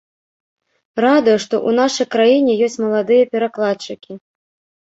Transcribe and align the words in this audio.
Радуе, 1.03 1.35
што 1.43 1.55
ў 1.67 1.77
нашай 1.81 2.07
краіне 2.15 2.57
ёсць 2.69 2.81
маладыя 2.87 3.23
перакладчыкі. 3.37 4.19